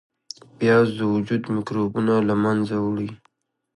پیاز 0.57 0.87
د 0.99 1.01
وجود 1.13 1.43
میکروبونه 1.55 2.13
له 2.27 2.35
منځه 2.43 2.75
وړي 2.85 3.09